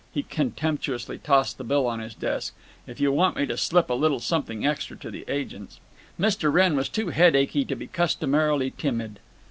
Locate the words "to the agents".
4.97-5.79